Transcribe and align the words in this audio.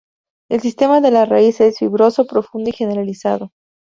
El 0.49 0.61
sistema 0.61 0.99
de 0.99 1.11
la 1.11 1.25
raíz 1.25 1.61
es 1.61 1.77
fibroso, 1.77 2.25
profundo 2.25 2.71
y 2.71 2.73
generalizado. 2.73 3.51